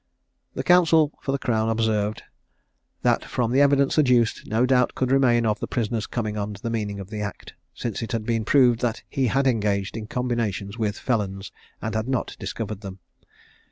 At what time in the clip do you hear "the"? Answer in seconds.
0.55-0.63, 1.31-1.37, 3.51-3.61, 5.59-5.67, 6.59-6.71, 7.11-7.21